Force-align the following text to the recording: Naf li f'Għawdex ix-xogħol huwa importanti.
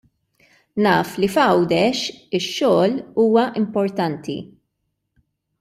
Naf 0.85 1.11
li 1.23 1.29
f'Għawdex 1.35 2.01
ix-xogħol 2.39 2.97
huwa 3.25 3.47
importanti. 3.63 4.39